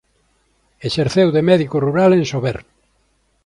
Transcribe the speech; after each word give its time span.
Exerceu 0.87 1.27
de 1.35 1.41
médico 1.49 1.75
rural 1.85 2.11
en 2.19 2.23
Sober. 2.31 2.57